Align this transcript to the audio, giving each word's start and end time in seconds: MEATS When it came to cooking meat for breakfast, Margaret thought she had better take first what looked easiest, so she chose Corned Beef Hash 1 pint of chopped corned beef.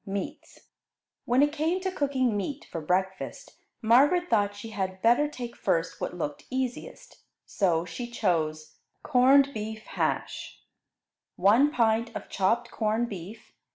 MEATS 0.03 0.61
When 1.25 1.43
it 1.43 1.51
came 1.53 1.79
to 1.81 1.91
cooking 1.91 2.35
meat 2.35 2.65
for 2.71 2.81
breakfast, 2.81 3.57
Margaret 3.83 4.31
thought 4.31 4.55
she 4.55 4.69
had 4.71 4.99
better 5.03 5.27
take 5.27 5.55
first 5.55 6.01
what 6.01 6.17
looked 6.17 6.45
easiest, 6.49 7.19
so 7.45 7.85
she 7.85 8.09
chose 8.09 8.77
Corned 9.03 9.53
Beef 9.53 9.83
Hash 9.85 10.57
1 11.35 11.69
pint 11.71 12.15
of 12.15 12.29
chopped 12.29 12.71
corned 12.71 13.09
beef. 13.09 13.51